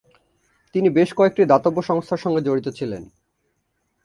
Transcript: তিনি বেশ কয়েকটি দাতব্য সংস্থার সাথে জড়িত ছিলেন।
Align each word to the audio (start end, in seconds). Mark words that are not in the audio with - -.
তিনি 0.75 0.87
বেশ 0.89 1.09
কয়েকটি 1.17 1.41
দাতব্য 1.45 1.77
সংস্থার 1.81 2.21
সাথে 2.23 2.41
জড়িত 2.47 2.67
ছিলেন। 2.77 3.03